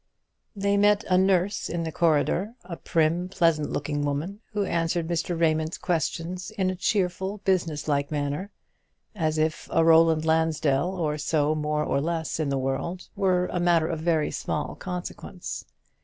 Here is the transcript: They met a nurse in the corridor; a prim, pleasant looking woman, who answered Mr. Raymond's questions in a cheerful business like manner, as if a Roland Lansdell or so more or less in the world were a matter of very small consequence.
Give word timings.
They 0.55 0.77
met 0.77 1.03
a 1.11 1.15
nurse 1.15 1.69
in 1.69 1.83
the 1.83 1.91
corridor; 1.91 2.55
a 2.65 2.75
prim, 2.75 3.29
pleasant 3.29 3.69
looking 3.69 4.03
woman, 4.03 4.39
who 4.51 4.63
answered 4.65 5.07
Mr. 5.07 5.39
Raymond's 5.39 5.77
questions 5.77 6.49
in 6.49 6.71
a 6.71 6.75
cheerful 6.75 7.37
business 7.45 7.87
like 7.87 8.09
manner, 8.09 8.49
as 9.13 9.37
if 9.37 9.67
a 9.71 9.85
Roland 9.85 10.25
Lansdell 10.25 10.89
or 10.95 11.19
so 11.19 11.53
more 11.53 11.83
or 11.83 12.01
less 12.01 12.39
in 12.39 12.49
the 12.49 12.57
world 12.57 13.09
were 13.15 13.45
a 13.51 13.59
matter 13.59 13.85
of 13.85 13.99
very 13.99 14.31
small 14.31 14.73
consequence. 14.73 15.65